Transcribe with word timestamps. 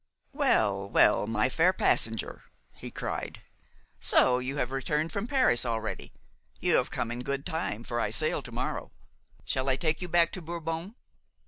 "Well, 0.33 0.89
well, 0.89 1.27
my 1.27 1.47
fair 1.47 1.73
passenger," 1.73 2.45
he 2.73 2.89
cried, 2.89 3.43
"so 3.99 4.39
you 4.39 4.57
have 4.57 4.71
returned 4.71 5.11
from 5.11 5.27
Paris 5.27 5.63
already! 5.63 6.11
You 6.59 6.77
have 6.77 6.89
come 6.89 7.11
in 7.11 7.21
good 7.21 7.45
time, 7.45 7.83
for 7.83 7.99
I 7.99 8.09
sail 8.09 8.41
to 8.41 8.51
morrow. 8.51 8.91
Shall 9.45 9.69
I 9.69 9.75
take 9.75 10.01
you 10.01 10.07
back 10.07 10.31
to 10.31 10.41
Bourbon?" 10.41 10.95